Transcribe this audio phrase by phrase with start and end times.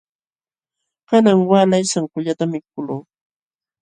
[1.09, 3.01] Kanan waalay sankullatam mikukuqluu.